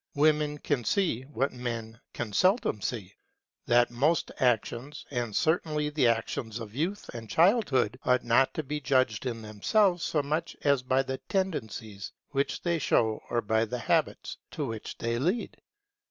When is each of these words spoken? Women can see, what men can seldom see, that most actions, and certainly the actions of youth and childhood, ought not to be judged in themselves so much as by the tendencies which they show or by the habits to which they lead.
Women 0.15 0.57
can 0.57 0.83
see, 0.83 1.25
what 1.25 1.51
men 1.53 1.99
can 2.13 2.33
seldom 2.33 2.81
see, 2.81 3.13
that 3.67 3.91
most 3.91 4.31
actions, 4.39 5.05
and 5.11 5.35
certainly 5.35 5.91
the 5.91 6.07
actions 6.07 6.59
of 6.59 6.73
youth 6.73 7.07
and 7.13 7.29
childhood, 7.29 7.99
ought 8.03 8.23
not 8.23 8.51
to 8.55 8.63
be 8.63 8.81
judged 8.81 9.27
in 9.27 9.43
themselves 9.43 10.03
so 10.03 10.23
much 10.23 10.57
as 10.63 10.81
by 10.81 11.03
the 11.03 11.19
tendencies 11.29 12.11
which 12.31 12.63
they 12.63 12.79
show 12.79 13.21
or 13.29 13.43
by 13.43 13.63
the 13.63 13.77
habits 13.77 14.37
to 14.49 14.65
which 14.65 14.97
they 14.97 15.19
lead. 15.19 15.57